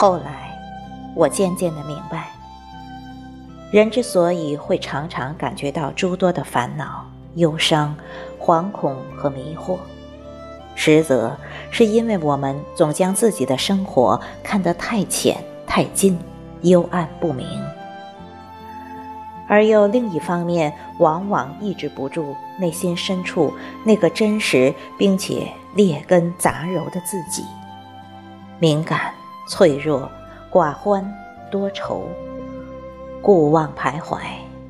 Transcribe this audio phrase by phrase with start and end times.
[0.00, 0.56] 后来，
[1.12, 2.28] 我渐渐的明白，
[3.72, 7.04] 人之所以会常常感觉到诸多的烦恼、
[7.34, 7.96] 忧伤、
[8.40, 9.76] 惶恐和迷惑，
[10.76, 11.36] 实则
[11.72, 15.36] 是因为我们总将自己的生活看得太浅、
[15.66, 16.16] 太近、
[16.62, 17.44] 幽暗不明，
[19.48, 23.52] 而又另一方面，往往抑制不住内心深处
[23.84, 27.42] 那个真实并且劣根杂糅的自己，
[28.60, 29.12] 敏感。
[29.48, 30.10] 脆弱、
[30.52, 31.02] 寡欢、
[31.50, 32.06] 多愁，
[33.22, 34.18] 故妄徘徊，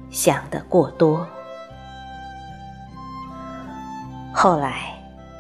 [0.08, 1.26] 想得过多。
[4.32, 4.94] 后来，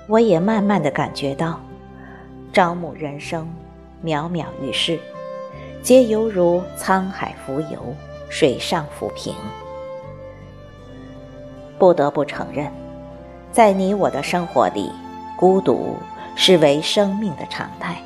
[0.08, 1.60] 我也慢慢的感觉到，
[2.52, 3.48] 朝暮人生，
[4.04, 4.98] 渺渺于世，
[5.84, 7.94] 皆犹如沧海浮游，
[8.28, 9.32] 水上浮萍。
[11.78, 12.68] 不得不承认，
[13.52, 14.90] 在你我的生活里，
[15.38, 15.94] 孤独
[16.34, 18.02] 是为生命的常态。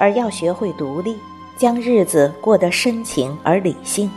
[0.00, 1.18] 而要学会独立，
[1.58, 4.10] 将日子过得深情而理性，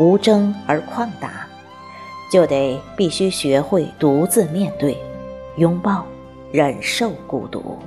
[0.00, 1.46] 无争而旷达，
[2.32, 4.96] 就得必须学会独自面对、
[5.58, 6.06] 拥抱、
[6.50, 7.78] 忍受孤独。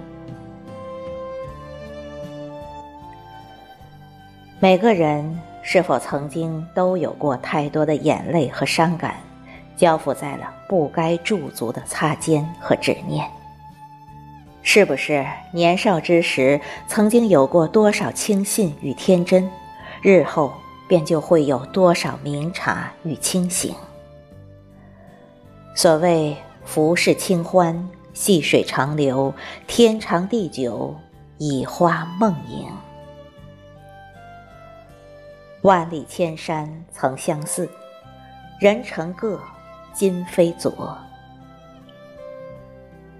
[4.59, 9.16] 每个人是否曾经都有过太多的眼泪和伤感，
[9.75, 13.27] 交付在了不该驻足的擦肩和执念？
[14.61, 19.49] 是不是年少之时曾经有过多少轻信与天真，
[20.02, 20.53] 日后
[20.88, 23.73] 便就会有多少明察与清醒？
[25.75, 29.33] 所谓浮世清欢，细水长流，
[29.65, 30.95] 天长地久，
[31.37, 32.67] 以花梦影。
[35.61, 37.70] 万里千山曾相似，
[38.59, 39.41] 人成各，
[39.93, 40.97] 今非昨。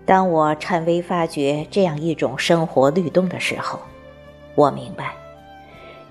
[0.10, 3.80] 当我颤微发觉这样一种生活律动的时候，
[4.56, 5.14] 我明白，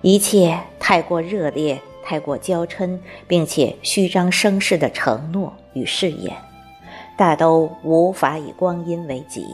[0.03, 6.33] 一切太过热烈、太过娇嗔，并且虚张声势的承诺与誓言，
[7.17, 9.45] 大都无法以光阴为己，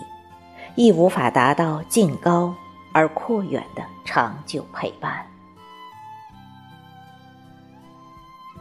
[0.74, 2.54] 亦无法达到近高
[2.92, 5.24] 而阔远的长久陪伴。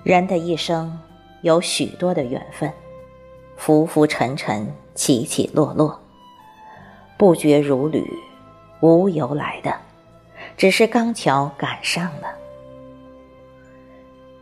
[0.04, 0.98] 人的一生
[1.42, 2.72] 有许多的缘分。
[3.56, 6.00] 浮浮沉沉，起起落落，
[7.18, 8.06] 不绝如缕，
[8.82, 9.76] 无由来的，
[10.56, 12.28] 只是刚巧赶上了。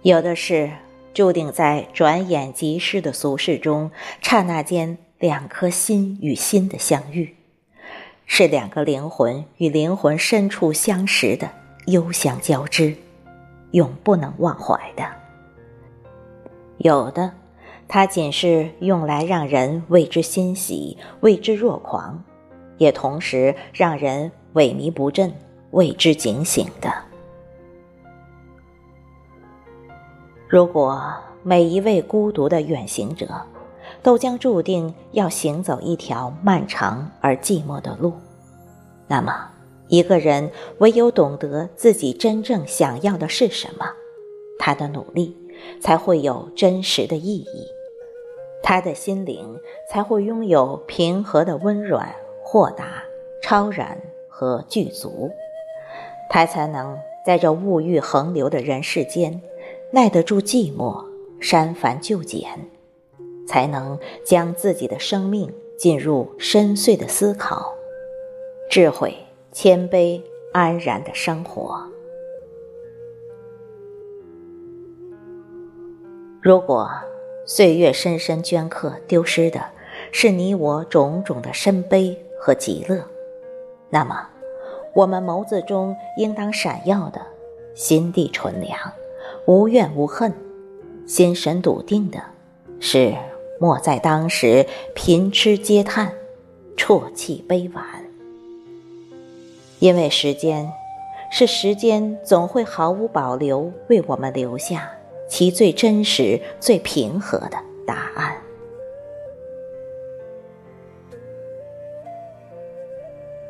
[0.01, 0.71] 有的是
[1.13, 3.91] 注定在转眼即逝的俗世中，
[4.21, 7.35] 刹那间两颗心与心的相遇，
[8.25, 11.49] 是两个灵魂与灵魂深处相识的
[11.85, 12.95] 幽香交织，
[13.71, 15.03] 永不能忘怀的。
[16.77, 17.31] 有的。
[17.93, 22.23] 它仅是用来让人为之欣喜、为之若狂，
[22.77, 25.29] 也同时让人萎靡不振、
[25.71, 26.89] 为之警醒的。
[30.47, 31.03] 如果
[31.43, 33.27] 每一位孤独的远行者，
[34.01, 38.13] 都将注定要行走一条漫长而寂寞的路，
[39.05, 39.49] 那么，
[39.89, 43.85] 一个人唯有懂得自己真正想要的是什么，
[44.57, 45.35] 他的努力
[45.81, 47.67] 才会有真实的意义。
[48.63, 53.03] 他的心灵才会拥有平和的温软、豁达、
[53.41, 53.97] 超然
[54.29, 55.31] 和具足，
[56.29, 59.41] 他才能在这物欲横流的人世间
[59.91, 61.03] 耐得住寂寞、
[61.39, 62.47] 删繁就简，
[63.47, 67.73] 才能将自己的生命进入深邃的思考、
[68.69, 69.13] 智慧、
[69.51, 70.21] 谦卑、
[70.53, 71.83] 安然的生活。
[76.41, 76.87] 如果。
[77.45, 79.61] 岁月深深镌刻，丢失的
[80.11, 83.03] 是你我种种的深悲和极乐。
[83.89, 84.27] 那么，
[84.93, 87.21] 我们眸子中应当闪耀的，
[87.75, 88.77] 心地纯良，
[89.45, 90.31] 无怨无恨，
[91.05, 92.21] 心神笃定的，
[92.79, 93.13] 是
[93.59, 96.13] 莫在当时贫痴嗟叹，
[96.77, 97.83] 啜泣悲婉。
[99.79, 100.71] 因为时间，
[101.31, 104.91] 是时间总会毫无保留为我们留下。
[105.31, 107.57] 其最真实、最平和的
[107.87, 108.35] 答案。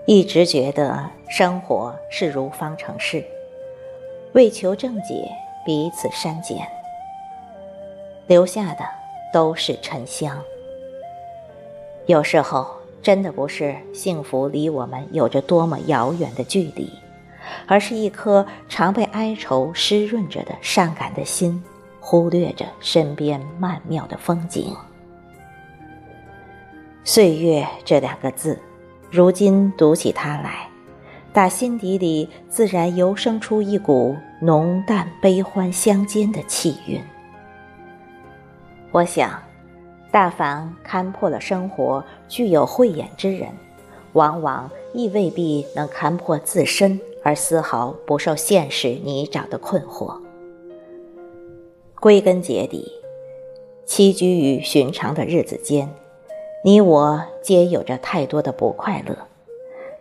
[0.06, 3.26] 一直觉得生活是如方程式，
[4.34, 5.28] 为求正解，
[5.66, 6.68] 彼此删减，
[8.28, 8.86] 留下的
[9.34, 10.40] 都是沉香。
[12.06, 12.68] 有时候，
[13.02, 16.88] 真的不是幸福离我们有着多么遥远的距离，
[17.66, 21.64] 而是一颗常被哀愁湿润着的善感的心。
[22.12, 24.76] 忽略着身边曼妙的风景，
[27.06, 28.60] 岁月这两个字，
[29.10, 30.68] 如今读起它来，
[31.32, 37.02] 打心底里自然由生出一股浓淡悲欢相间的气韵。
[38.92, 39.42] 我想，
[40.12, 43.48] 大凡看破了生活、具有慧眼之人，
[44.12, 50.20] 往往亦未必能看破自身，而丝毫不受现实泥沼的困惑。
[52.02, 52.92] 归根结底，
[53.86, 55.88] 栖居于寻常的日子间，
[56.64, 59.16] 你我皆有着太多的不快乐。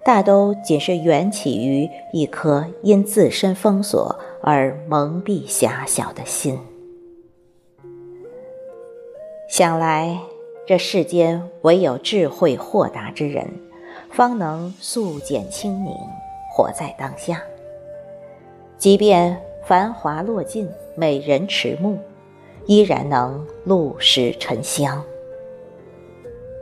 [0.03, 6.59] 大都仅是缘起于一颗因自身封锁而蒙蔽狭小的心。
[9.47, 10.19] 想来，
[10.67, 13.47] 这世间唯有智慧豁达之人，
[14.11, 15.93] 方能素简清宁，
[16.51, 17.43] 活在当下。
[18.79, 19.39] 即便
[19.71, 21.97] 繁华落尽，美人迟暮，
[22.67, 25.01] 依然能露石沉香，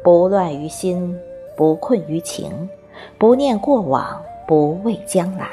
[0.05, 1.19] 不乱于心，
[1.57, 2.69] 不困于情。
[3.17, 5.49] 不念过往，不畏将来，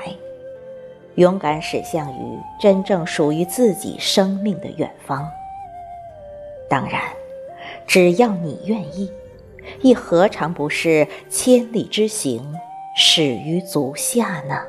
[1.16, 5.26] 勇敢驶向于真正属于自己生命的远方。
[6.70, 7.04] 当然，
[7.88, 9.10] 只要你愿意，
[9.80, 12.54] 亦何尝不是千里之行，
[12.98, 14.60] 始于足下呢？